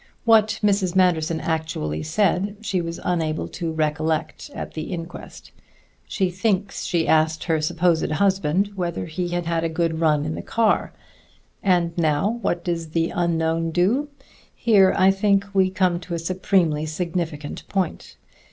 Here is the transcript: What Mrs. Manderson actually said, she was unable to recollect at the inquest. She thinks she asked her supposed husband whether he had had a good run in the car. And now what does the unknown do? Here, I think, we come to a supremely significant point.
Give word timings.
What 0.25 0.59
Mrs. 0.63 0.95
Manderson 0.95 1.39
actually 1.39 2.01
said, 2.01 2.57
she 2.61 2.81
was 2.81 2.99
unable 3.03 3.47
to 3.49 3.71
recollect 3.71 4.49
at 4.55 4.73
the 4.73 4.85
inquest. 4.91 5.51
She 6.07 6.31
thinks 6.31 6.85
she 6.85 7.07
asked 7.07 7.43
her 7.43 7.61
supposed 7.61 8.09
husband 8.09 8.71
whether 8.73 9.05
he 9.05 9.27
had 9.27 9.45
had 9.45 9.63
a 9.63 9.69
good 9.69 9.99
run 9.99 10.25
in 10.25 10.33
the 10.33 10.41
car. 10.41 10.91
And 11.61 11.95
now 11.99 12.39
what 12.41 12.63
does 12.63 12.89
the 12.89 13.11
unknown 13.11 13.69
do? 13.69 14.09
Here, 14.55 14.91
I 14.97 15.11
think, 15.11 15.45
we 15.53 15.69
come 15.69 15.99
to 15.99 16.15
a 16.15 16.17
supremely 16.17 16.87
significant 16.87 17.67
point. 17.67 18.17